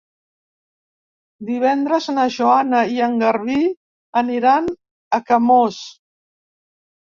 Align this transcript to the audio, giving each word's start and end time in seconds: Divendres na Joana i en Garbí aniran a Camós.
Divendres 1.49 2.07
na 2.15 2.25
Joana 2.37 2.81
i 2.95 2.97
en 3.09 3.15
Garbí 3.25 3.59
aniran 4.25 4.73
a 5.21 5.23
Camós. 5.31 5.81